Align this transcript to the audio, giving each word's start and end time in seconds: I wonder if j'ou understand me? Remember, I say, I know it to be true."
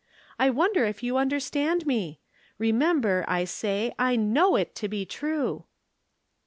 I 0.39 0.49
wonder 0.49 0.83
if 0.85 1.01
j'ou 1.01 1.19
understand 1.19 1.85
me? 1.85 2.21
Remember, 2.57 3.23
I 3.27 3.43
say, 3.45 3.93
I 3.99 4.15
know 4.15 4.55
it 4.55 4.73
to 4.77 4.87
be 4.87 5.05
true." 5.05 5.65